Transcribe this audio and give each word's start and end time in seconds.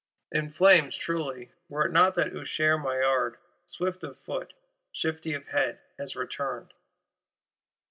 In 0.31 0.49
flames, 0.51 0.95
truly,—were 0.97 1.85
it 1.85 1.91
not 1.91 2.15
that 2.15 2.35
Usher 2.35 2.75
Maillard, 2.79 3.37
swift 3.67 4.03
of 4.03 4.17
foot, 4.17 4.51
shifty 4.91 5.33
of 5.35 5.45
head, 5.49 5.77
has 5.99 6.15
returned! 6.15 6.73